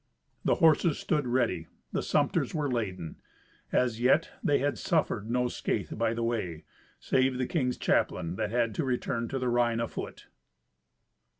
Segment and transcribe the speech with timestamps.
[0.43, 3.17] The horses stood ready, the sumpters were laden.
[3.71, 6.63] As yet they had suffered no scathe by the way,
[6.99, 10.25] save the king's chaplain, that had to return to the Rhine afoot.